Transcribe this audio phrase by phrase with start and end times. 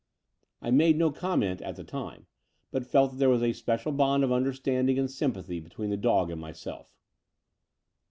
[0.63, 2.25] I made no comment at the time,
[2.71, 5.95] but felt that there was a special bond of under standing and sympathy between the
[5.95, 6.97] dog and my self.